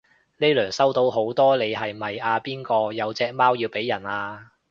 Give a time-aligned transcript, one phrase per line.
[0.39, 4.51] 呢輪收到好多你係咪阿邊個有隻貓要俾人啊？